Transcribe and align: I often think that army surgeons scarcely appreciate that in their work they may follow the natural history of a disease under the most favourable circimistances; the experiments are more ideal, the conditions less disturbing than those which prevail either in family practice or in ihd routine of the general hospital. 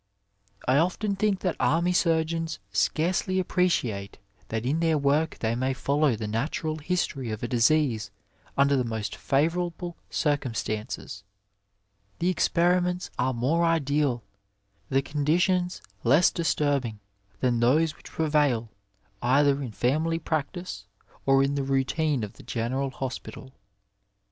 I 0.67 0.77
often 0.77 1.15
think 1.15 1.41
that 1.41 1.55
army 1.59 1.93
surgeons 1.93 2.57
scarcely 2.71 3.37
appreciate 3.39 4.17
that 4.47 4.65
in 4.65 4.79
their 4.79 4.97
work 4.97 5.37
they 5.41 5.53
may 5.53 5.75
follow 5.75 6.15
the 6.15 6.27
natural 6.27 6.77
history 6.79 7.29
of 7.29 7.43
a 7.43 7.47
disease 7.47 8.09
under 8.57 8.75
the 8.75 8.83
most 8.83 9.15
favourable 9.15 9.95
circimistances; 10.09 11.21
the 12.17 12.29
experiments 12.29 13.11
are 13.19 13.31
more 13.31 13.63
ideal, 13.63 14.23
the 14.89 15.03
conditions 15.03 15.83
less 16.03 16.31
disturbing 16.31 16.99
than 17.39 17.59
those 17.59 17.95
which 17.95 18.05
prevail 18.09 18.71
either 19.21 19.61
in 19.61 19.71
family 19.71 20.17
practice 20.17 20.87
or 21.27 21.43
in 21.43 21.53
ihd 21.53 21.69
routine 21.69 22.23
of 22.23 22.33
the 22.33 22.41
general 22.43 22.89
hospital. 22.89 23.53